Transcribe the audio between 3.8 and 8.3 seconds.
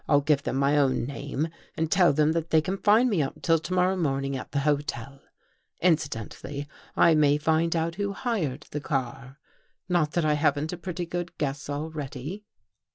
morning at the hotel. Incidentally, I may find out who